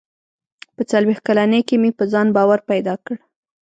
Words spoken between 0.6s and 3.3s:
•په څلوېښت کلنۍ کې مې په ځان باور پیدا کړ.